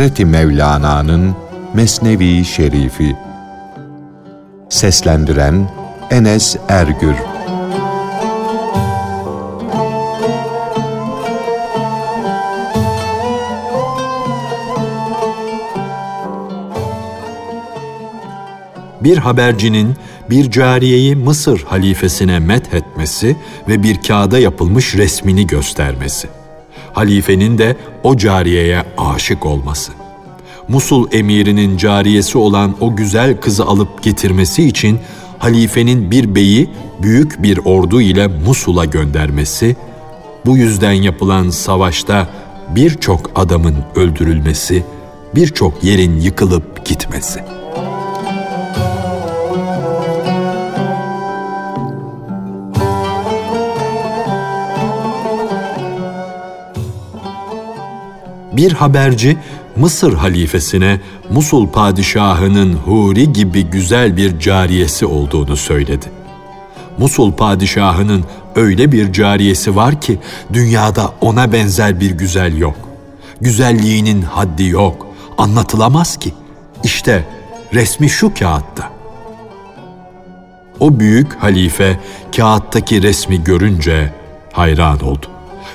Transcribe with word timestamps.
Hazreti 0.00 0.24
Mevlana'nın 0.24 1.36
Mesnevi 1.74 2.44
Şerifi 2.44 3.16
Seslendiren 4.68 5.70
Enes 6.10 6.56
Ergür 6.68 7.14
Bir 19.00 19.16
habercinin 19.16 19.96
bir 20.30 20.50
cariyeyi 20.50 21.16
Mısır 21.16 21.64
halifesine 21.64 22.38
methetmesi 22.38 23.36
ve 23.68 23.82
bir 23.82 24.02
kağıda 24.02 24.38
yapılmış 24.38 24.94
resmini 24.94 25.46
göstermesi. 25.46 26.39
Halifenin 26.92 27.58
de 27.58 27.76
o 28.02 28.16
cariyeye 28.16 28.82
aşık 28.98 29.46
olması. 29.46 29.92
Musul 30.68 31.12
emirinin 31.12 31.76
cariyesi 31.76 32.38
olan 32.38 32.74
o 32.80 32.96
güzel 32.96 33.40
kızı 33.40 33.64
alıp 33.64 34.02
getirmesi 34.02 34.64
için 34.64 34.98
halifenin 35.38 36.10
bir 36.10 36.34
beyi 36.34 36.70
büyük 37.02 37.42
bir 37.42 37.58
ordu 37.64 38.00
ile 38.00 38.26
Musul'a 38.26 38.84
göndermesi, 38.84 39.76
bu 40.46 40.56
yüzden 40.56 40.92
yapılan 40.92 41.50
savaşta 41.50 42.28
birçok 42.74 43.30
adamın 43.34 43.76
öldürülmesi, 43.94 44.84
birçok 45.34 45.84
yerin 45.84 46.20
yıkılıp 46.20 46.86
gitmesi.'' 46.86 47.59
Bir 58.52 58.72
haberci 58.72 59.36
Mısır 59.76 60.14
halifesine 60.14 61.00
Musul 61.30 61.68
padişahının 61.68 62.72
Huri 62.74 63.32
gibi 63.32 63.62
güzel 63.62 64.16
bir 64.16 64.38
cariyesi 64.38 65.06
olduğunu 65.06 65.56
söyledi. 65.56 66.06
Musul 66.98 67.32
padişahının 67.32 68.24
öyle 68.54 68.92
bir 68.92 69.12
cariyesi 69.12 69.76
var 69.76 70.00
ki 70.00 70.18
dünyada 70.52 71.12
ona 71.20 71.52
benzer 71.52 72.00
bir 72.00 72.10
güzel 72.10 72.56
yok. 72.56 72.76
Güzelliğinin 73.40 74.22
haddi 74.22 74.64
yok, 74.64 75.06
anlatılamaz 75.38 76.16
ki. 76.16 76.34
İşte 76.84 77.24
resmi 77.74 78.08
şu 78.08 78.34
kağıtta. 78.34 78.90
O 80.80 81.00
büyük 81.00 81.34
halife 81.34 82.00
kağıttaki 82.36 83.02
resmi 83.02 83.44
görünce 83.44 84.12
hayran 84.52 85.00
oldu. 85.00 85.26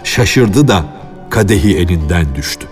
Şaşırdı 0.04 0.68
da 0.68 0.95
kadehi 1.36 1.78
elinden 1.78 2.36
düştü 2.36 2.68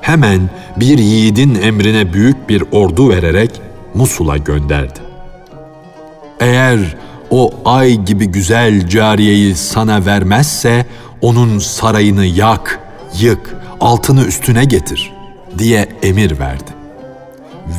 hemen 0.00 0.50
bir 0.76 0.98
yiğidin 0.98 1.54
emrine 1.62 2.12
büyük 2.12 2.48
bir 2.48 2.64
ordu 2.72 3.08
vererek 3.08 3.50
Musul'a 3.94 4.36
gönderdi. 4.36 4.98
Eğer 6.40 6.96
o 7.30 7.50
ay 7.64 8.04
gibi 8.04 8.26
güzel 8.26 8.88
cariyeyi 8.88 9.56
sana 9.56 10.06
vermezse 10.06 10.86
onun 11.20 11.58
sarayını 11.58 12.24
yak, 12.24 12.80
yık, 13.20 13.56
altını 13.80 14.24
üstüne 14.24 14.64
getir 14.64 15.12
diye 15.58 15.88
emir 16.02 16.38
verdi. 16.38 16.70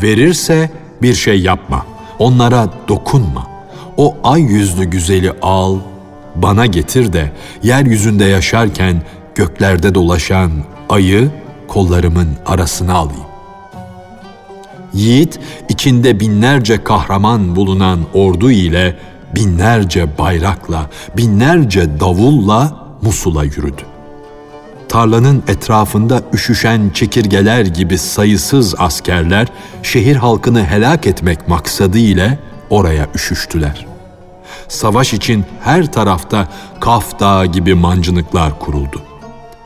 Verirse 0.03 0.69
bir 1.01 1.13
şey 1.13 1.41
yapma, 1.41 1.85
onlara 2.19 2.69
dokunma. 2.87 3.47
O 3.97 4.17
ay 4.23 4.41
yüzlü 4.41 4.85
güzeli 4.85 5.31
al, 5.41 5.77
bana 6.35 6.65
getir 6.65 7.13
de 7.13 7.31
yeryüzünde 7.63 8.25
yaşarken 8.25 9.01
göklerde 9.37 9.95
dolaşan 9.95 10.51
ayı 10.89 11.29
kollarımın 11.67 12.29
arasına 12.45 12.93
alayım. 12.93 13.27
Yiğit 14.93 15.39
içinde 15.69 16.19
binlerce 16.19 16.83
kahraman 16.83 17.55
bulunan 17.55 17.99
ordu 18.13 18.51
ile 18.51 18.97
binlerce 19.35 20.17
bayrakla, 20.17 20.89
binlerce 21.17 21.99
davulla 21.99 22.87
Musul'a 23.01 23.43
yürüdü. 23.43 23.81
Tarlanın 24.89 25.43
etrafında 25.47 26.21
üşüşen 26.33 26.89
çekirgeler 26.89 27.65
gibi 27.65 27.97
sayısız 27.97 28.75
askerler 28.77 29.47
şehir 29.83 30.15
halkını 30.15 30.65
helak 30.65 31.07
etmek 31.07 31.47
maksadı 31.47 31.97
ile 31.97 32.39
oraya 32.69 33.07
üşüştüler. 33.15 33.85
Savaş 34.67 35.13
için 35.13 35.45
her 35.63 35.91
tarafta 35.91 36.47
Kaf 36.79 37.19
Dağı 37.19 37.45
gibi 37.45 37.73
mancınıklar 37.73 38.59
kuruldu. 38.59 39.01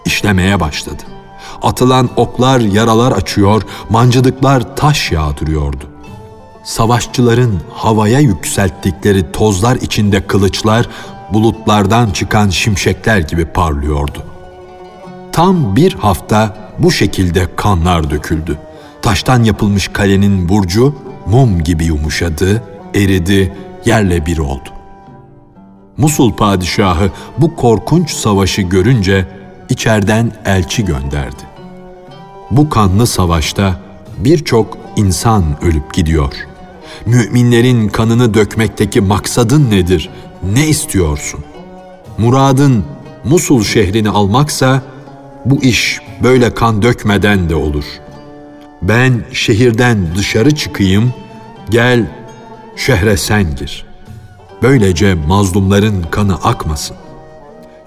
İşlemeye 0.06 0.60
başladı. 0.60 1.04
Atılan 1.62 2.10
oklar 2.16 2.60
yaralar 2.60 3.12
açıyor, 3.12 3.62
mancılıklar 3.90 4.76
taş 4.76 5.12
yağdırıyordu. 5.12 5.86
Savaşçıların 6.64 7.60
havaya 7.74 8.20
yükselttikleri 8.20 9.32
tozlar 9.32 9.76
içinde 9.76 10.28
kılıçlar 10.28 10.90
bulutlardan 11.34 12.10
çıkan 12.10 12.50
şimşekler 12.50 13.20
gibi 13.20 13.46
parlıyordu. 13.46 14.24
Tam 15.32 15.76
bir 15.76 15.94
hafta 15.94 16.58
bu 16.80 16.92
şekilde 16.92 17.56
kanlar 17.56 18.10
döküldü. 18.10 18.58
Taştan 19.02 19.44
yapılmış 19.44 19.88
kalenin 19.88 20.50
burcu 20.50 20.96
mum 21.28 21.64
gibi 21.64 21.86
yumuşadı, 21.86 22.64
eridi, 22.96 23.54
yerle 23.86 24.26
bir 24.26 24.38
oldu. 24.38 24.70
Musul 25.98 26.34
padişahı 26.34 27.10
bu 27.38 27.56
korkunç 27.56 28.12
savaşı 28.12 28.62
görünce 28.62 29.28
içerden 29.72 30.32
elçi 30.46 30.86
gönderdi. 30.86 31.44
Bu 32.52 32.70
kanlı 32.70 33.08
savaşta 33.08 33.80
birçok 34.18 34.78
insan 34.96 35.44
ölüp 35.62 35.94
gidiyor. 35.94 36.34
Müminlerin 37.06 37.88
kanını 37.90 38.34
dökmekteki 38.34 39.02
maksadın 39.02 39.72
nedir? 39.72 40.10
Ne 40.54 40.68
istiyorsun? 40.68 41.40
Muradın 42.18 42.84
Musul 43.24 43.64
şehrini 43.64 44.10
almaksa 44.10 44.82
bu 45.46 45.64
iş 45.64 46.00
böyle 46.24 46.54
kan 46.54 46.82
dökmeden 46.82 47.50
de 47.50 47.56
olur. 47.56 47.86
Ben 48.82 49.24
şehirden 49.34 49.98
dışarı 50.16 50.56
çıkayım, 50.56 51.14
gel 51.70 52.06
şehre 52.76 53.18
sen 53.18 53.56
gir. 53.56 53.86
Böylece 54.62 55.14
mazlumların 55.14 56.06
kanı 56.12 56.36
akmasın. 56.36 56.98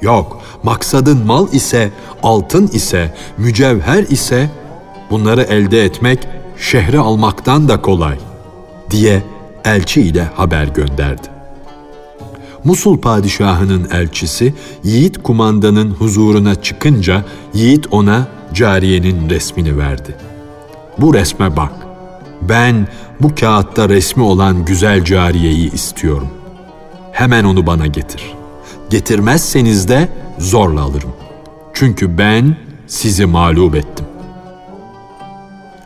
Yok, 0.05 0.41
maksadın 0.63 1.27
mal 1.27 1.53
ise, 1.53 1.91
altın 2.23 2.67
ise, 2.67 3.15
mücevher 3.39 4.03
ise 4.03 4.51
bunları 5.11 5.43
elde 5.43 5.85
etmek 5.85 6.19
şehri 6.59 6.99
almaktan 6.99 7.69
da 7.69 7.83
kolay 7.83 8.19
diye 8.91 9.23
elçi 9.65 10.01
ile 10.01 10.23
haber 10.23 10.69
gönderdi. 10.69 11.29
Musul 12.65 12.99
padişahının 12.99 13.89
elçisi 13.91 14.55
Yiğit 14.85 15.23
kumandanın 15.23 15.91
huzuruna 15.91 16.63
çıkınca 16.63 17.25
Yiğit 17.55 17.87
ona 17.91 18.27
cariyenin 18.55 19.31
resmini 19.31 19.79
verdi. 19.79 20.17
Bu 20.99 21.15
resme 21.15 21.57
bak. 21.57 21.73
Ben 22.43 22.89
bu 23.21 23.35
kağıtta 23.35 23.89
resmi 23.89 24.23
olan 24.23 24.65
güzel 24.65 25.05
cariyeyi 25.05 25.73
istiyorum. 25.73 26.29
Hemen 27.13 27.45
onu 27.45 27.67
bana 27.67 27.87
getir.'' 27.87 28.44
Getirmezseniz 28.95 29.89
de 29.89 30.09
zorla 30.39 30.83
alırım. 30.83 31.13
Çünkü 31.73 32.19
ben 32.19 32.57
sizi 32.87 33.27
mağlup 33.27 33.75
ettim. 33.75 34.07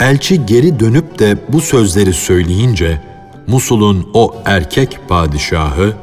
Elçi 0.00 0.46
geri 0.46 0.80
dönüp 0.80 1.18
de 1.18 1.38
bu 1.48 1.60
sözleri 1.60 2.12
söyleyince 2.12 3.00
Musul'un 3.46 4.10
o 4.14 4.34
erkek 4.44 4.98
padişahı 5.08 5.94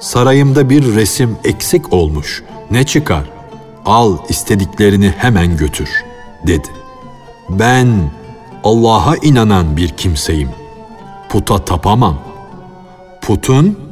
sarayımda 0.00 0.70
bir 0.70 0.94
resim 0.94 1.36
eksik 1.44 1.92
olmuş. 1.92 2.42
Ne 2.70 2.86
çıkar? 2.86 3.24
Al 3.84 4.18
istediklerini 4.28 5.14
hemen 5.18 5.56
götür." 5.56 5.90
dedi. 6.46 6.68
Ben 7.48 8.10
Allah'a 8.64 9.16
inanan 9.16 9.76
bir 9.76 9.88
kimseyim. 9.88 10.50
Puta 11.28 11.58
tapamam. 11.58 12.18
Putun 13.20 13.85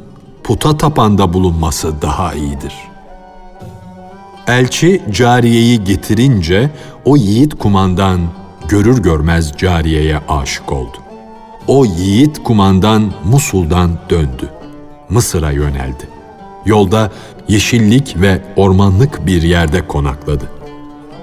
puta 0.45 0.77
tapanda 0.77 1.33
bulunması 1.33 2.01
daha 2.01 2.33
iyidir. 2.33 2.73
Elçi 4.47 5.01
cariyeyi 5.11 5.83
getirince 5.83 6.69
o 7.05 7.17
yiğit 7.17 7.57
kumandan 7.57 8.19
görür 8.67 9.03
görmez 9.03 9.53
cariyeye 9.57 10.17
aşık 10.29 10.71
oldu. 10.71 10.97
O 11.67 11.85
yiğit 11.85 12.43
kumandan 12.43 13.13
Musul'dan 13.23 13.99
döndü. 14.09 14.49
Mısır'a 15.09 15.51
yöneldi. 15.51 16.09
Yolda 16.65 17.11
yeşillik 17.47 18.21
ve 18.21 18.41
ormanlık 18.55 19.25
bir 19.27 19.41
yerde 19.41 19.87
konakladı. 19.87 20.51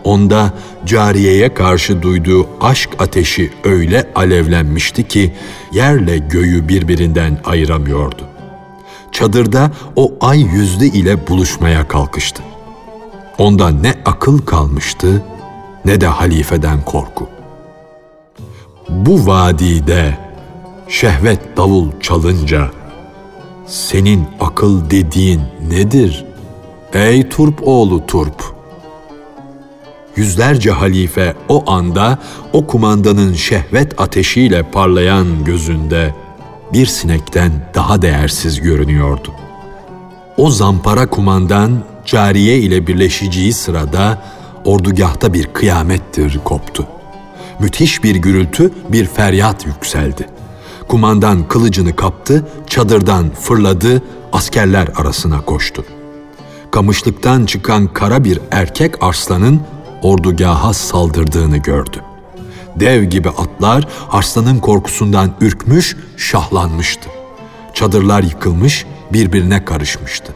Onda 0.04 0.52
cariyeye 0.86 1.54
karşı 1.54 2.02
duyduğu 2.02 2.46
aşk 2.60 2.90
ateşi 2.98 3.52
öyle 3.64 4.10
alevlenmişti 4.14 5.08
ki 5.08 5.32
yerle 5.72 6.18
göğü 6.18 6.68
birbirinden 6.68 7.38
ayıramıyordu 7.44 8.31
çadırda 9.12 9.70
o 9.96 10.12
ay 10.20 10.40
yüzlü 10.40 10.84
ile 10.84 11.26
buluşmaya 11.26 11.88
kalkıştı. 11.88 12.42
Onda 13.38 13.68
ne 13.68 13.94
akıl 14.04 14.38
kalmıştı 14.38 15.22
ne 15.84 16.00
de 16.00 16.06
halifeden 16.06 16.84
korku. 16.84 17.28
Bu 18.88 19.26
vadide 19.26 20.18
şehvet 20.88 21.56
davul 21.56 21.88
çalınca 22.00 22.70
senin 23.66 24.26
akıl 24.40 24.90
dediğin 24.90 25.40
nedir? 25.68 26.24
Ey 26.94 27.28
Turp 27.28 27.68
oğlu 27.68 28.06
Turp! 28.06 28.52
Yüzlerce 30.16 30.70
halife 30.70 31.34
o 31.48 31.70
anda 31.70 32.18
o 32.52 32.66
kumandanın 32.66 33.32
şehvet 33.32 34.00
ateşiyle 34.00 34.62
parlayan 34.62 35.44
gözünde 35.44 36.14
bir 36.72 36.86
sinekten 36.86 37.52
daha 37.74 38.02
değersiz 38.02 38.60
görünüyordu. 38.60 39.32
O 40.36 40.50
zampara 40.50 41.10
kumandan 41.10 41.84
cariye 42.04 42.58
ile 42.58 42.86
birleşeceği 42.86 43.52
sırada 43.52 44.22
ordugahta 44.64 45.32
bir 45.32 45.46
kıyamettir 45.46 46.40
koptu. 46.44 46.86
Müthiş 47.60 48.04
bir 48.04 48.16
gürültü, 48.16 48.72
bir 48.88 49.06
feryat 49.06 49.66
yükseldi. 49.66 50.26
Kumandan 50.88 51.48
kılıcını 51.48 51.96
kaptı, 51.96 52.46
çadırdan 52.66 53.30
fırladı, 53.30 54.02
askerler 54.32 54.88
arasına 54.96 55.40
koştu. 55.40 55.84
Kamışlıktan 56.70 57.46
çıkan 57.46 57.86
kara 57.86 58.24
bir 58.24 58.40
erkek 58.50 59.02
arslanın 59.02 59.60
ordugaha 60.02 60.72
saldırdığını 60.72 61.56
gördü. 61.56 62.11
Dev 62.76 63.04
gibi 63.04 63.28
atlar 63.28 63.88
arslanın 64.10 64.58
korkusundan 64.58 65.32
ürkmüş, 65.40 65.96
şahlanmıştı. 66.16 67.08
Çadırlar 67.74 68.22
yıkılmış, 68.22 68.86
birbirine 69.12 69.64
karışmıştı. 69.64 70.34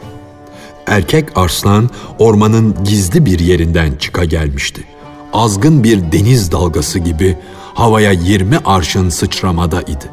Erkek 0.86 1.38
arslan 1.38 1.90
ormanın 2.18 2.84
gizli 2.84 3.26
bir 3.26 3.38
yerinden 3.38 3.92
çıka 3.92 4.24
gelmişti. 4.24 4.84
Azgın 5.32 5.84
bir 5.84 6.12
deniz 6.12 6.52
dalgası 6.52 6.98
gibi 6.98 7.36
havaya 7.74 8.12
yirmi 8.12 8.58
arşın 8.64 9.08
sıçramada 9.08 9.82
idi. 9.82 10.10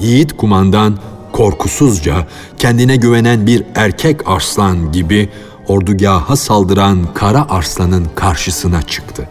Yiğit 0.00 0.36
kumandan 0.36 0.98
korkusuzca 1.32 2.26
kendine 2.58 2.96
güvenen 2.96 3.46
bir 3.46 3.62
erkek 3.74 4.28
arslan 4.28 4.92
gibi 4.92 5.28
ordugaha 5.68 6.36
saldıran 6.36 7.14
kara 7.14 7.48
arslanın 7.48 8.06
karşısına 8.14 8.82
çıktı. 8.82 9.28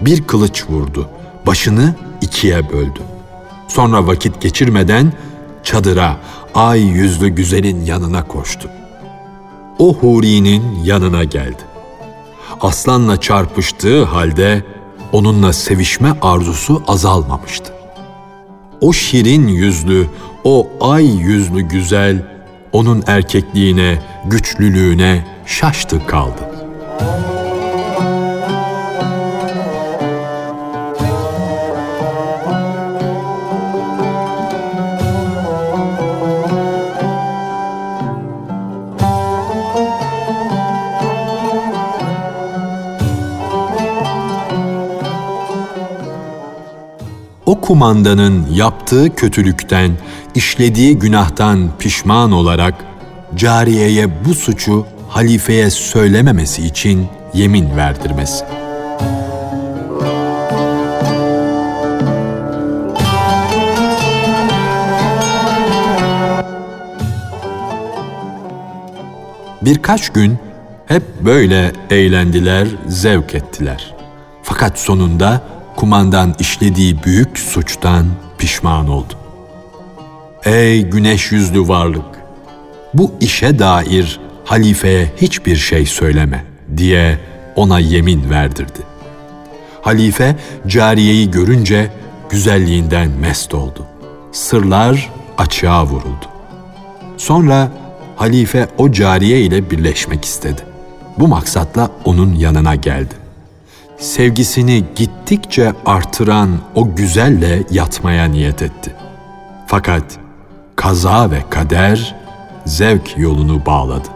Bir 0.00 0.22
kılıç 0.22 0.64
vurdu, 0.68 1.08
başını 1.46 1.94
ikiye 2.20 2.70
böldü. 2.72 3.00
Sonra 3.68 4.06
vakit 4.06 4.40
geçirmeden 4.40 5.12
çadıra 5.62 6.16
ay 6.54 6.80
yüzlü 6.80 7.28
güzelin 7.28 7.84
yanına 7.84 8.26
koştu. 8.26 8.70
O 9.78 9.94
hurinin 9.94 10.84
yanına 10.84 11.24
geldi. 11.24 11.62
Aslanla 12.60 13.20
çarpıştığı 13.20 14.04
halde 14.04 14.64
onunla 15.12 15.52
sevişme 15.52 16.12
arzusu 16.22 16.82
azalmamıştı. 16.86 17.72
O 18.80 18.92
şirin 18.92 19.48
yüzlü, 19.48 20.06
o 20.44 20.68
ay 20.80 21.06
yüzlü 21.06 21.60
güzel 21.60 22.22
onun 22.72 23.04
erkekliğine, 23.06 24.02
güçlülüğüne 24.24 25.26
şaştı 25.46 26.06
kaldı. 26.06 26.53
Kumandanın 47.64 48.46
yaptığı 48.52 49.14
kötülükten, 49.14 49.92
işlediği 50.34 50.98
günahtan 50.98 51.70
pişman 51.78 52.32
olarak 52.32 52.74
cariyeye 53.34 54.24
bu 54.24 54.34
suçu 54.34 54.86
halifeye 55.08 55.70
söylememesi 55.70 56.66
için 56.66 57.06
yemin 57.34 57.76
verdirmesi. 57.76 58.44
Birkaç 69.62 70.10
gün 70.10 70.38
hep 70.86 71.02
böyle 71.20 71.72
eğlendiler, 71.90 72.68
zevk 72.88 73.34
ettiler. 73.34 73.94
Fakat 74.42 74.78
sonunda 74.78 75.53
kumandan 75.76 76.34
işlediği 76.38 77.02
büyük 77.04 77.38
suçtan 77.38 78.06
pişman 78.38 78.88
oldu. 78.88 79.14
Ey 80.44 80.82
güneş 80.82 81.32
yüzlü 81.32 81.68
varlık! 81.68 82.04
Bu 82.94 83.12
işe 83.20 83.58
dair 83.58 84.20
halifeye 84.44 85.12
hiçbir 85.16 85.56
şey 85.56 85.86
söyleme 85.86 86.44
diye 86.76 87.18
ona 87.56 87.78
yemin 87.78 88.30
verdirdi. 88.30 88.80
Halife 89.82 90.36
cariyeyi 90.66 91.30
görünce 91.30 91.90
güzelliğinden 92.30 93.10
mest 93.10 93.54
oldu. 93.54 93.86
Sırlar 94.32 95.10
açığa 95.38 95.86
vuruldu. 95.86 96.26
Sonra 97.16 97.72
halife 98.16 98.68
o 98.78 98.92
cariye 98.92 99.40
ile 99.40 99.70
birleşmek 99.70 100.24
istedi. 100.24 100.62
Bu 101.18 101.28
maksatla 101.28 101.90
onun 102.04 102.34
yanına 102.34 102.74
geldi. 102.74 103.14
Sevgisini 103.98 104.84
gittikçe 104.96 105.72
artıran 105.86 106.50
o 106.74 106.94
güzelle 106.94 107.62
yatmaya 107.70 108.24
niyet 108.24 108.62
etti. 108.62 108.94
Fakat 109.66 110.04
kaza 110.76 111.30
ve 111.30 111.42
kader 111.50 112.14
zevk 112.64 113.18
yolunu 113.18 113.66
bağladı. 113.66 114.08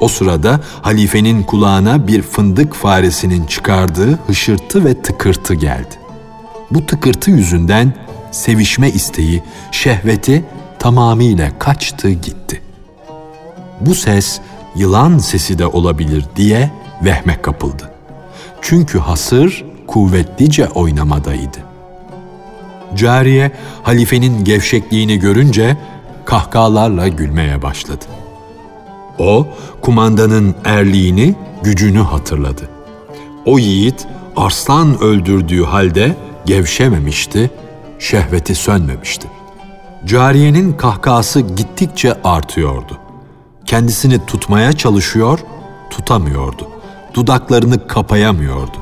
O 0.00 0.08
sırada 0.08 0.60
halifenin 0.82 1.42
kulağına 1.42 2.06
bir 2.06 2.22
fındık 2.22 2.74
faresinin 2.74 3.46
çıkardığı 3.46 4.18
hışırtı 4.26 4.84
ve 4.84 5.02
tıkırtı 5.02 5.54
geldi. 5.54 5.94
Bu 6.70 6.86
tıkırtı 6.86 7.30
yüzünden 7.30 7.94
sevişme 8.30 8.90
isteği, 8.90 9.42
şehveti 9.72 10.44
tamamıyla 10.78 11.58
kaçtı 11.58 12.10
gitti. 12.10 12.62
Bu 13.80 13.94
ses 13.94 14.40
yılan 14.76 15.18
sesi 15.18 15.58
de 15.58 15.66
olabilir 15.66 16.24
diye 16.36 16.70
vehme 17.04 17.42
kapıldı. 17.42 17.91
Çünkü 18.62 18.98
hasır 18.98 19.64
kuvvetlice 19.86 20.68
oynamadaydı. 20.68 21.58
Cariye 22.94 23.52
halifenin 23.82 24.44
gevşekliğini 24.44 25.18
görünce 25.18 25.76
kahkahalarla 26.24 27.08
gülmeye 27.08 27.62
başladı. 27.62 28.04
O 29.18 29.46
kumandanın 29.80 30.54
erliğini, 30.64 31.34
gücünü 31.62 32.00
hatırladı. 32.00 32.68
O 33.44 33.58
yiğit 33.58 34.06
arslan 34.36 35.02
öldürdüğü 35.02 35.64
halde 35.64 36.16
gevşememişti, 36.46 37.50
şehveti 37.98 38.54
sönmemişti. 38.54 39.28
Cariyenin 40.06 40.72
kahkahası 40.72 41.40
gittikçe 41.40 42.22
artıyordu. 42.24 42.98
Kendisini 43.66 44.26
tutmaya 44.26 44.72
çalışıyor, 44.72 45.38
tutamıyordu. 45.90 46.71
Dudaklarını 47.14 47.86
kapayamıyordu. 47.86 48.76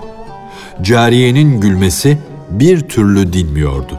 Cariyenin 0.82 1.60
gülmesi 1.60 2.18
bir 2.50 2.80
türlü 2.80 3.32
dinmiyordu. 3.32 3.98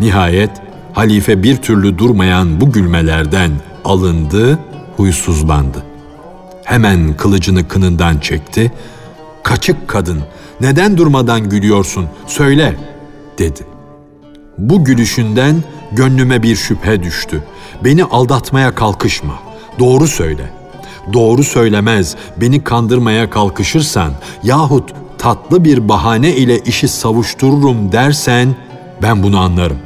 Nihayet 0.00 0.50
halife 0.92 1.42
bir 1.42 1.56
türlü 1.56 1.98
durmayan 1.98 2.60
bu 2.60 2.72
gülmelerden 2.72 3.50
alındı, 3.84 4.58
huysuzlandı. 4.96 5.82
Hemen 6.64 7.16
kılıcını 7.16 7.68
kınından 7.68 8.18
çekti. 8.18 8.72
Kaçık 9.42 9.88
kadın, 9.88 10.22
neden 10.60 10.96
durmadan 10.96 11.48
gülüyorsun? 11.48 12.06
Söyle, 12.26 12.76
dedi. 13.38 13.60
Bu 14.58 14.84
gülüşünden 14.84 15.64
gönlüme 15.92 16.42
bir 16.42 16.56
şüphe 16.56 17.02
düştü. 17.02 17.42
Beni 17.84 18.04
aldatmaya 18.04 18.74
kalkışma. 18.74 19.34
Doğru 19.78 20.06
söyle. 20.06 20.50
Doğru 21.12 21.44
söylemez, 21.44 22.16
beni 22.36 22.64
kandırmaya 22.64 23.30
kalkışırsan 23.30 24.12
yahut 24.42 24.92
tatlı 25.18 25.64
bir 25.64 25.88
bahane 25.88 26.36
ile 26.36 26.58
işi 26.58 26.88
savuştururum 26.88 27.92
dersen 27.92 28.54
ben 29.02 29.22
bunu 29.22 29.38
anlarım. 29.38 29.78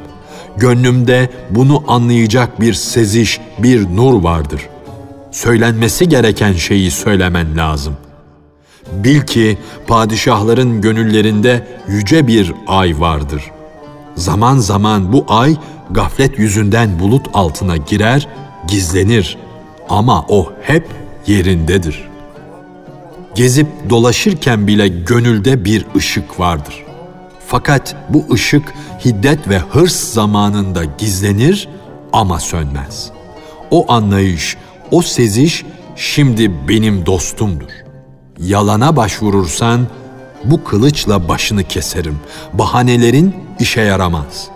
Gönlümde 0.57 1.31
bunu 1.51 1.85
anlayacak 1.89 2.61
bir 2.61 2.75
seziş, 2.75 3.41
bir 3.59 3.97
nur 3.97 4.23
vardır. 4.23 4.69
Söylenmesi 5.31 6.09
gereken 6.09 6.53
şeyi 6.53 6.91
söylemen 6.91 7.57
lazım. 7.57 7.97
Bil 8.93 9.21
ki 9.21 9.59
padişahların 9.87 10.81
gönüllerinde 10.81 11.67
yüce 11.89 12.27
bir 12.27 12.53
ay 12.67 13.01
vardır. 13.01 13.43
Zaman 14.15 14.59
zaman 14.59 15.13
bu 15.13 15.25
ay 15.29 15.57
gaflet 15.91 16.39
yüzünden 16.39 16.99
bulut 16.99 17.27
altına 17.35 17.77
girer, 17.77 18.29
gizlenir 18.69 19.39
ama 19.89 20.25
o 20.29 20.53
hep 20.63 21.00
yerindedir. 21.27 22.11
Gezip 23.35 23.67
dolaşırken 23.91 24.67
bile 24.67 24.89
gönülde 24.89 25.65
bir 25.65 25.87
ışık 25.97 26.41
vardır. 26.41 26.85
Fakat 27.47 27.97
bu 28.09 28.27
ışık 28.35 28.75
hiddet 29.05 29.49
ve 29.49 29.59
hırs 29.59 30.13
zamanında 30.13 30.85
gizlenir 30.85 31.69
ama 32.13 32.41
sönmez. 32.41 33.11
O 33.71 33.93
anlayış, 33.93 34.57
o 34.91 35.03
seziş 35.03 35.65
şimdi 35.97 36.69
benim 36.69 37.07
dostumdur. 37.07 37.71
Yalana 38.39 38.97
başvurursan 38.97 39.87
bu 40.45 40.65
kılıçla 40.65 41.29
başını 41.29 41.65
keserim. 41.65 42.21
Bahanelerin 42.53 43.35
işe 43.59 43.81
yaramaz. 43.81 44.49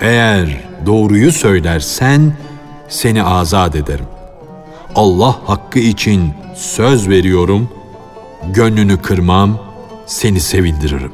Eğer 0.00 0.64
doğruyu 0.86 1.32
söylersen 1.32 2.36
seni 2.88 3.22
azat 3.22 3.76
ederim. 3.76 4.13
Allah 4.94 5.36
hakkı 5.44 5.78
için 5.78 6.32
söz 6.54 7.08
veriyorum, 7.08 7.68
gönlünü 8.48 9.02
kırmam, 9.02 9.58
seni 10.06 10.40
sevindiririm. 10.40 11.12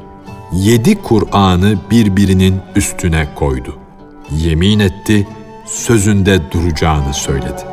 Yedi 0.53 1.01
Kur'an'ı 1.01 1.77
birbirinin 1.91 2.61
üstüne 2.75 3.27
koydu. 3.35 3.77
Yemin 4.31 4.79
etti, 4.79 5.27
sözünde 5.65 6.51
duracağını 6.51 7.13
söyledi.'' 7.13 7.70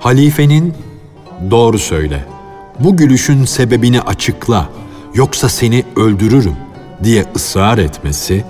Halifenin 0.00 0.74
doğru 1.50 1.78
söyle, 1.78 2.24
bu 2.78 2.96
gülüşün 2.96 3.44
sebebini 3.44 4.00
açıkla, 4.00 4.68
yoksa 5.14 5.48
seni 5.48 5.84
öldürürüm 5.96 6.56
diye 7.04 7.24
ısrar 7.36 7.78
etmesi, 7.78 8.44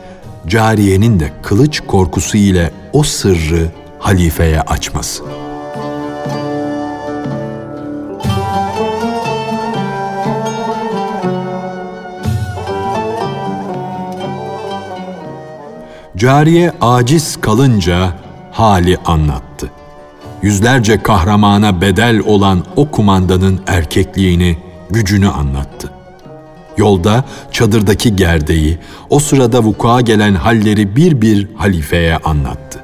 cariyenin 0.46 1.20
de 1.20 1.32
kılıç 1.42 1.80
korkusu 1.86 2.36
ile 2.36 2.70
o 2.92 3.02
sırrı 3.02 3.72
halifeye 3.98 4.60
açması. 4.60 5.24
Cariye 16.16 16.72
aciz 16.80 17.40
kalınca 17.40 18.12
hali 18.52 18.96
anlattı 18.96 19.47
yüzlerce 20.42 21.02
kahramana 21.02 21.80
bedel 21.80 22.18
olan 22.18 22.64
o 22.76 22.90
kumandanın 22.90 23.60
erkekliğini, 23.66 24.58
gücünü 24.90 25.28
anlattı. 25.28 25.90
Yolda 26.76 27.24
çadırdaki 27.52 28.16
gerdeği, 28.16 28.78
o 29.10 29.18
sırada 29.18 29.62
vuku'a 29.62 30.00
gelen 30.00 30.34
halleri 30.34 30.96
bir 30.96 31.20
bir 31.20 31.48
halifeye 31.56 32.16
anlattı. 32.16 32.80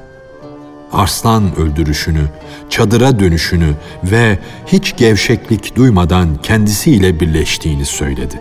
Arslan 0.93 1.57
öldürüşünü, 1.57 2.23
çadıra 2.71 3.19
dönüşünü 3.19 3.71
ve 4.05 4.39
hiç 4.67 4.97
gevşeklik 4.97 5.77
duymadan 5.77 6.29
kendisiyle 6.43 7.21
birleştiğini 7.21 7.85
söyledi. 7.85 8.41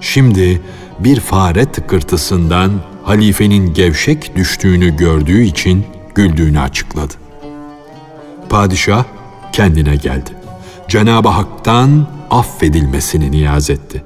Şimdi 0.00 0.60
bir 0.98 1.20
fare 1.20 1.64
tıkırtısından 1.64 2.72
halifenin 3.04 3.74
gevşek 3.74 4.36
düştüğünü 4.36 4.96
gördüğü 4.96 5.42
için 5.42 5.84
güldüğünü 6.14 6.60
açıkladı. 6.60 7.25
Padişah 8.48 9.04
kendine 9.52 9.96
geldi. 9.96 10.30
Cenab-ı 10.88 11.28
Hak'tan 11.28 12.06
affedilmesini 12.30 13.30
niyaz 13.30 13.70
etti. 13.70 14.04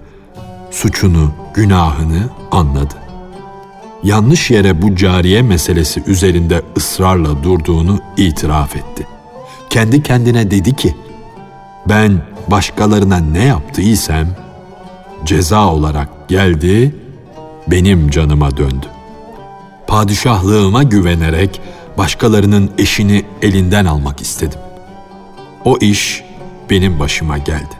Suçunu, 0.71 1.33
günahını 1.55 2.29
anladı. 2.51 2.95
Yanlış 4.03 4.51
yere 4.51 4.83
bu 4.83 4.97
cariye 4.97 5.43
meselesi 5.43 6.03
üzerinde 6.07 6.63
ısrarla 6.77 7.43
durduğunu 7.43 7.99
itiraf 8.17 8.77
etti. 8.77 9.07
Kendi 9.71 10.03
kendine 10.03 10.51
dedi 10.51 10.77
ki, 10.77 10.95
ben 11.89 12.23
başkalarına 12.49 13.17
ne 13.17 13.45
yaptıysam 13.45 14.27
ceza 15.25 15.67
olarak 15.67 16.29
geldi, 16.29 16.95
benim 17.67 18.11
canıma 18.11 18.57
döndü. 18.57 18.87
Padişahlığıma 19.87 20.83
güvenerek 20.83 21.61
başkalarının 22.01 22.71
eşini 22.79 23.25
elinden 23.43 23.85
almak 23.85 24.21
istedim. 24.21 24.59
O 25.65 25.79
iş 25.79 26.25
benim 26.71 27.01
başıma 27.01 27.39
geldi. 27.39 27.75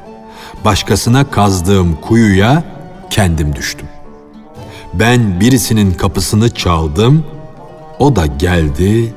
Başkasına 0.65 1.31
kazdığım 1.31 1.95
kuyuya 2.01 2.65
kendim 3.11 3.57
düştüm. 3.57 3.89
Ben 4.95 5.41
birisinin 5.41 5.93
kapısını 5.93 6.55
çaldım, 6.55 7.25
o 7.99 8.17
da 8.17 8.27
geldi, 8.27 9.15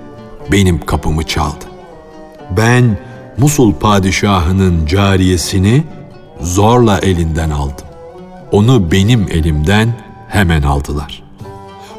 benim 0.52 0.86
kapımı 0.86 1.24
çaldı. 1.24 1.66
Ben 2.58 2.98
Musul 3.38 3.74
padişahının 3.74 4.86
cariyesini 4.86 5.84
zorla 6.42 7.00
elinden 7.00 7.50
aldım. 7.50 7.88
Onu 8.52 8.92
benim 8.92 9.28
elimden 9.32 9.94
hemen 10.28 10.62
aldılar. 10.62 11.24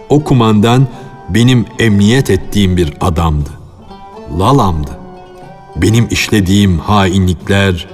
O 0.08 0.24
kumandan 0.24 0.86
benim 1.28 1.66
emniyet 1.78 2.30
ettiğim 2.30 2.76
bir 2.76 2.94
adamdı. 3.00 3.50
Lalamdı. 4.38 4.90
Benim 5.76 6.08
işlediğim 6.10 6.78
hainlikler 6.78 7.88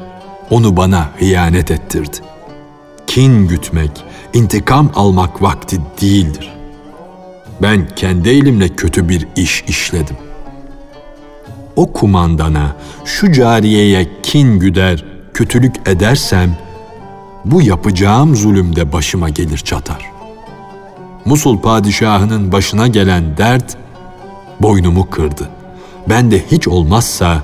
onu 0.50 0.76
bana 0.76 1.08
hıyanet 1.18 1.70
ettirdi. 1.70 2.16
Kin 3.06 3.48
gütmek, 3.48 4.04
intikam 4.32 4.90
almak 4.94 5.42
vakti 5.42 5.80
değildir. 6.00 6.50
Ben 7.62 7.88
kendi 7.96 8.28
elimle 8.28 8.68
kötü 8.68 9.08
bir 9.08 9.28
iş 9.36 9.64
işledim. 9.68 10.16
O 11.76 11.92
kumandana, 11.92 12.76
şu 13.04 13.32
cariyeye 13.32 14.06
kin 14.22 14.58
güder, 14.58 15.04
kötülük 15.34 15.88
edersem, 15.88 16.56
bu 17.44 17.62
yapacağım 17.62 18.36
zulümde 18.36 18.92
başıma 18.92 19.28
gelir 19.28 19.58
çatar.'' 19.58 20.09
Musul 21.24 21.58
padişahının 21.58 22.52
başına 22.52 22.88
gelen 22.88 23.36
dert 23.36 23.76
boynumu 24.60 25.10
kırdı. 25.10 25.48
Ben 26.08 26.30
de 26.30 26.44
hiç 26.50 26.68
olmazsa 26.68 27.42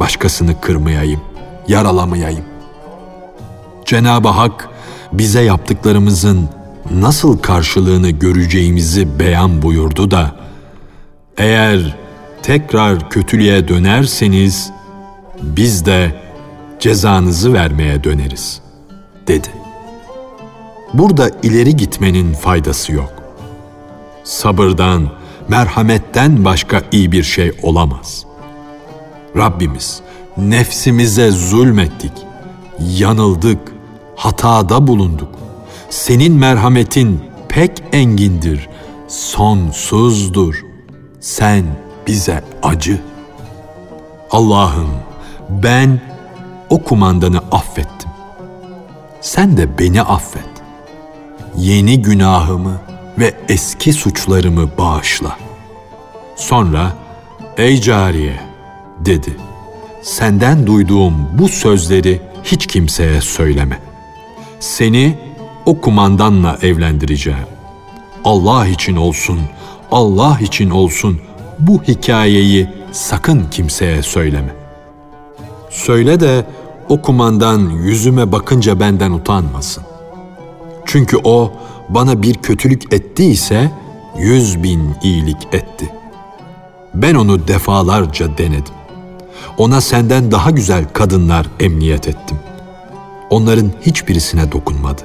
başkasını 0.00 0.60
kırmayayım, 0.60 1.20
yaralamayayım. 1.68 2.44
Cenab-ı 3.84 4.28
Hak 4.28 4.68
bize 5.12 5.42
yaptıklarımızın 5.42 6.48
nasıl 6.90 7.38
karşılığını 7.38 8.10
göreceğimizi 8.10 9.18
beyan 9.18 9.62
buyurdu 9.62 10.10
da 10.10 10.36
eğer 11.38 11.96
tekrar 12.42 13.10
kötülüğe 13.10 13.68
dönerseniz 13.68 14.70
biz 15.42 15.86
de 15.86 16.22
cezanızı 16.80 17.52
vermeye 17.52 18.04
döneriz 18.04 18.60
dedi. 19.26 19.61
Burada 20.94 21.30
ileri 21.42 21.76
gitmenin 21.76 22.32
faydası 22.32 22.92
yok. 22.92 23.12
Sabırdan, 24.24 25.08
merhametten 25.48 26.44
başka 26.44 26.82
iyi 26.92 27.12
bir 27.12 27.22
şey 27.22 27.52
olamaz. 27.62 28.26
Rabbimiz 29.36 30.00
nefsimize 30.36 31.30
zulmettik, 31.30 32.12
yanıldık, 32.78 33.72
hatada 34.16 34.86
bulunduk. 34.86 35.34
Senin 35.90 36.32
merhametin 36.32 37.20
pek 37.48 37.82
engindir, 37.92 38.68
sonsuzdur. 39.08 40.64
Sen 41.20 41.64
bize 42.06 42.44
acı. 42.62 43.00
Allah'ım 44.30 44.90
ben 45.48 46.00
o 46.70 46.82
kumandanı 46.82 47.38
affettim. 47.38 48.10
Sen 49.20 49.56
de 49.56 49.78
beni 49.78 50.02
affet 50.02 50.51
yeni 51.56 52.02
günahımı 52.02 52.80
ve 53.18 53.34
eski 53.48 53.92
suçlarımı 53.92 54.68
bağışla. 54.78 55.36
Sonra, 56.36 56.92
ey 57.56 57.80
cariye, 57.80 58.40
dedi, 59.00 59.36
senden 60.02 60.66
duyduğum 60.66 61.14
bu 61.38 61.48
sözleri 61.48 62.20
hiç 62.44 62.66
kimseye 62.66 63.20
söyleme. 63.20 63.78
Seni 64.60 65.18
o 65.66 65.80
kumandanla 65.80 66.58
evlendireceğim. 66.62 67.46
Allah 68.24 68.66
için 68.66 68.96
olsun, 68.96 69.40
Allah 69.90 70.38
için 70.40 70.70
olsun 70.70 71.20
bu 71.58 71.82
hikayeyi 71.82 72.68
sakın 72.92 73.46
kimseye 73.50 74.02
söyleme. 74.02 74.54
Söyle 75.70 76.20
de 76.20 76.46
o 76.88 77.02
kumandan 77.02 77.70
yüzüme 77.70 78.32
bakınca 78.32 78.80
benden 78.80 79.10
utanmasın. 79.10 79.84
Çünkü 80.92 81.16
o 81.24 81.52
bana 81.88 82.22
bir 82.22 82.34
kötülük 82.34 82.94
ettiyse 82.94 83.70
yüz 84.18 84.62
bin 84.62 84.94
iyilik 85.02 85.48
etti. 85.52 85.92
Ben 86.94 87.14
onu 87.14 87.48
defalarca 87.48 88.38
denedim. 88.38 88.74
Ona 89.58 89.80
senden 89.80 90.30
daha 90.30 90.50
güzel 90.50 90.84
kadınlar 90.92 91.46
emniyet 91.60 92.08
ettim. 92.08 92.38
Onların 93.30 93.70
hiçbirisine 93.86 94.52
dokunmadı. 94.52 95.02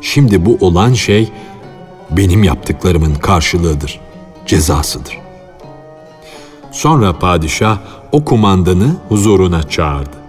Şimdi 0.00 0.46
bu 0.46 0.58
olan 0.60 0.92
şey 0.92 1.32
benim 2.10 2.44
yaptıklarımın 2.44 3.14
karşılığıdır, 3.14 4.00
cezasıdır. 4.46 5.18
Sonra 6.72 7.18
padişah 7.18 7.78
o 8.12 8.24
kumandanı 8.24 8.96
huzuruna 9.08 9.62
çağırdı. 9.62 10.25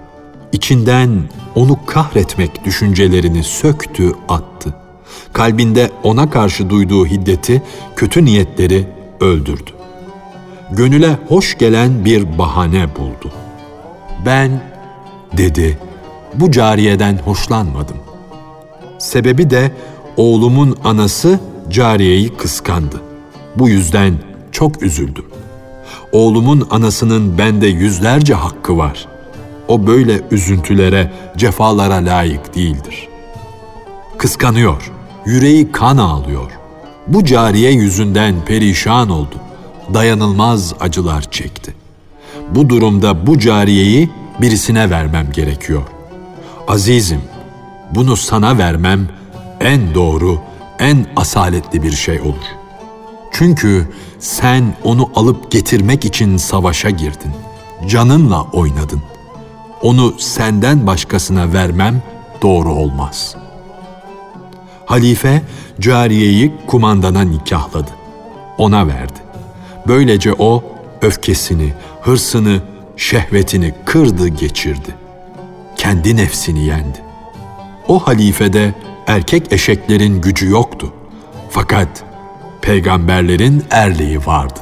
İçinden 0.57 1.09
onu 1.55 1.77
kahretmek 1.85 2.65
düşüncelerini 2.65 3.43
söktü, 3.43 4.13
attı. 4.29 4.73
Kalbinde 5.33 5.91
ona 6.03 6.29
karşı 6.29 6.69
duyduğu 6.69 7.05
hiddeti, 7.05 7.61
kötü 7.95 8.25
niyetleri 8.25 8.87
öldürdü. 9.19 9.71
Gönüle 10.71 11.17
hoş 11.27 11.57
gelen 11.57 12.05
bir 12.05 12.37
bahane 12.37 12.95
buldu. 12.95 13.31
Ben, 14.25 14.61
dedi, 15.37 15.77
bu 16.33 16.51
cariyeden 16.51 17.17
hoşlanmadım. 17.17 17.97
Sebebi 18.97 19.49
de 19.49 19.71
oğlumun 20.17 20.77
anası 20.83 21.39
cariyeyi 21.69 22.29
kıskandı. 22.29 23.01
Bu 23.55 23.69
yüzden 23.69 24.13
çok 24.51 24.83
üzüldüm. 24.83 25.25
Oğlumun 26.11 26.67
anasının 26.71 27.37
bende 27.37 27.67
yüzlerce 27.67 28.33
hakkı 28.33 28.77
var. 28.77 29.16
O 29.67 29.87
böyle 29.87 30.21
üzüntülere, 30.31 31.11
cefalara 31.37 31.95
layık 31.95 32.55
değildir. 32.55 33.07
Kıskanıyor, 34.17 34.91
yüreği 35.25 35.71
kan 35.71 35.97
ağlıyor. 35.97 36.51
Bu 37.07 37.25
cariye 37.25 37.71
yüzünden 37.71 38.35
perişan 38.45 39.09
oldu. 39.09 39.35
Dayanılmaz 39.93 40.73
acılar 40.79 41.21
çekti. 41.31 41.73
Bu 42.51 42.69
durumda 42.69 43.27
bu 43.27 43.39
cariyeyi 43.39 44.09
birisine 44.41 44.89
vermem 44.89 45.31
gerekiyor. 45.31 45.83
Azizim, 46.67 47.21
bunu 47.95 48.17
sana 48.17 48.57
vermem 48.57 49.09
en 49.59 49.95
doğru, 49.95 50.39
en 50.79 51.05
asaletli 51.15 51.83
bir 51.83 51.91
şey 51.91 52.21
olur. 52.21 52.47
Çünkü 53.31 53.87
sen 54.19 54.75
onu 54.83 55.09
alıp 55.15 55.51
getirmek 55.51 56.05
için 56.05 56.37
savaşa 56.37 56.89
girdin. 56.89 57.31
Canınla 57.87 58.41
oynadın. 58.43 59.01
Onu 59.81 60.13
senden 60.19 60.87
başkasına 60.87 61.53
vermem 61.53 62.01
doğru 62.41 62.73
olmaz. 62.73 63.35
Halife 64.85 65.41
cariyeyi 65.79 66.53
kumandana 66.67 67.21
nikahladı. 67.21 67.91
Ona 68.57 68.87
verdi. 68.87 69.19
Böylece 69.87 70.33
o 70.33 70.63
öfkesini, 71.01 71.73
hırsını, 72.01 72.61
şehvetini 72.97 73.73
kırdı 73.85 74.27
geçirdi. 74.27 74.95
Kendi 75.75 76.17
nefsini 76.17 76.65
yendi. 76.65 77.01
O 77.87 77.99
halifede 77.99 78.73
erkek 79.07 79.53
eşeklerin 79.53 80.21
gücü 80.21 80.49
yoktu. 80.49 80.93
Fakat 81.49 82.03
peygamberlerin 82.61 83.63
erliği 83.71 84.25
vardı. 84.25 84.59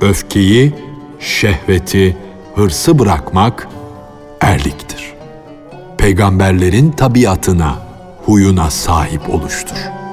Öfkeyi, 0.00 0.74
şehveti, 1.20 2.16
hırsı 2.54 2.98
bırakmak 2.98 3.68
erliktir. 4.44 5.14
Peygamberlerin 5.98 6.90
tabiatına, 6.90 7.78
huyuna 8.26 8.70
sahip 8.70 9.34
oluştur.'' 9.34 10.04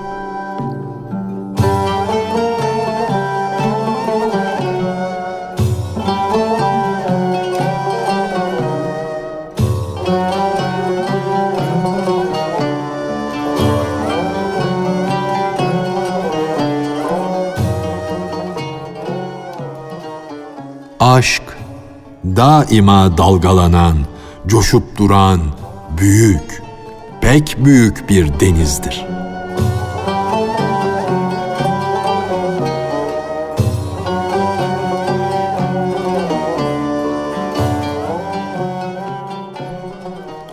Aşk 21.01 21.43
daima 22.25 23.17
dalgalanan, 23.17 23.97
coşup 24.47 24.97
duran, 24.97 25.41
büyük, 25.97 26.63
pek 27.21 27.57
büyük 27.65 28.09
bir 28.09 28.39
denizdir. 28.39 29.05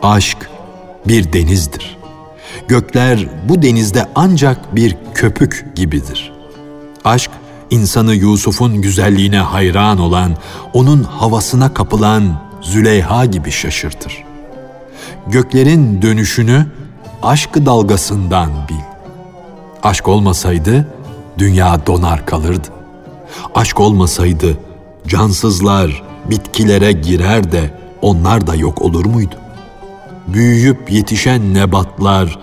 Aşk 0.02 0.50
bir 1.08 1.32
denizdir. 1.32 1.98
Gökler 2.68 3.28
bu 3.48 3.62
denizde 3.62 4.06
ancak 4.14 4.76
bir 4.76 4.96
köpük 5.14 5.66
gibidir. 5.74 6.32
Aşk 7.04 7.30
insanı 7.70 8.14
Yusuf'un 8.14 8.82
güzelliğine 8.82 9.38
hayran 9.38 9.98
olan, 9.98 10.36
onun 10.72 11.02
havasına 11.02 11.74
kapılan 11.74 12.47
Züleyha 12.60 13.24
gibi 13.24 13.50
şaşırtır. 13.50 14.24
Göklerin 15.26 16.02
dönüşünü 16.02 16.66
aşk 17.22 17.54
dalgasından 17.54 18.50
bil. 18.68 18.74
Aşk 19.82 20.08
olmasaydı 20.08 20.86
dünya 21.38 21.86
donar 21.86 22.26
kalırdı. 22.26 22.68
Aşk 23.54 23.80
olmasaydı 23.80 24.58
cansızlar 25.06 26.02
bitkilere 26.30 26.92
girer 26.92 27.52
de 27.52 27.70
onlar 28.02 28.46
da 28.46 28.54
yok 28.54 28.82
olur 28.82 29.06
muydu? 29.06 29.34
Büyüyüp 30.26 30.92
yetişen 30.92 31.54
nebatlar 31.54 32.38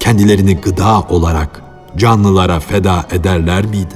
kendilerini 0.00 0.56
gıda 0.56 1.00
olarak 1.00 1.62
canlılara 1.96 2.60
feda 2.60 3.04
ederler 3.10 3.64
miydi? 3.64 3.94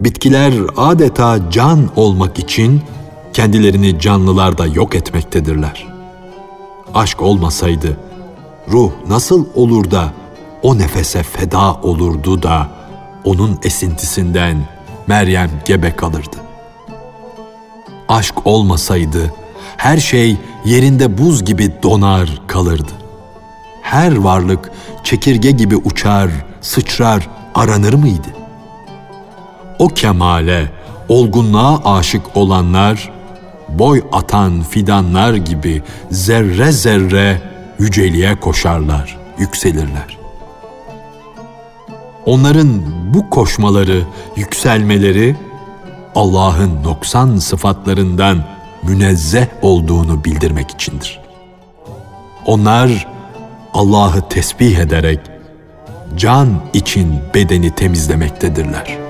Bitkiler 0.00 0.54
adeta 0.76 1.50
can 1.50 1.88
olmak 1.96 2.38
için 2.38 2.82
kendilerini 3.32 4.00
canlılarda 4.00 4.66
yok 4.66 4.94
etmektedirler. 4.94 5.86
Aşk 6.94 7.22
olmasaydı 7.22 7.96
ruh 8.68 8.90
nasıl 9.08 9.46
olur 9.54 9.90
da 9.90 10.12
o 10.62 10.78
nefese 10.78 11.22
feda 11.22 11.74
olurdu 11.74 12.42
da 12.42 12.68
onun 13.24 13.58
esintisinden 13.62 14.68
Meryem 15.06 15.50
gebe 15.64 15.96
kalırdı. 15.96 16.36
Aşk 18.08 18.46
olmasaydı 18.46 19.34
her 19.76 19.98
şey 19.98 20.36
yerinde 20.64 21.18
buz 21.18 21.44
gibi 21.44 21.74
donar 21.82 22.42
kalırdı. 22.46 22.92
Her 23.82 24.16
varlık 24.16 24.70
çekirge 25.04 25.50
gibi 25.50 25.76
uçar, 25.76 26.30
sıçrar, 26.60 27.28
aranır 27.54 27.94
mıydı? 27.94 28.28
o 29.80 29.88
kemale, 29.88 30.70
olgunluğa 31.08 31.80
aşık 31.84 32.36
olanlar, 32.36 33.10
boy 33.78 34.02
atan 34.12 34.62
fidanlar 34.62 35.34
gibi 35.34 35.82
zerre 36.10 36.72
zerre 36.72 37.40
yüceliğe 37.78 38.40
koşarlar, 38.40 39.18
yükselirler. 39.38 40.18
Onların 42.26 42.82
bu 43.14 43.30
koşmaları, 43.30 44.02
yükselmeleri 44.36 45.36
Allah'ın 46.14 46.82
noksan 46.84 47.36
sıfatlarından 47.36 48.44
münezzeh 48.82 49.46
olduğunu 49.62 50.24
bildirmek 50.24 50.70
içindir. 50.70 51.20
Onlar 52.46 53.08
Allah'ı 53.74 54.28
tesbih 54.28 54.78
ederek 54.78 55.20
can 56.16 56.48
için 56.72 57.14
bedeni 57.34 57.74
temizlemektedirler.'' 57.74 59.09